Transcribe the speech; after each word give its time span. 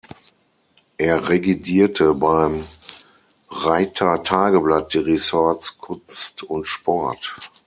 Er 0.97 1.29
redigierte 1.29 2.15
beim 2.15 2.65
Rheydter 3.51 4.23
Tageblatt 4.23 4.95
die 4.95 4.97
Ressorts 4.97 5.77
"Kunst" 5.77 6.41
und 6.41 6.65
"Sport". 6.65 7.35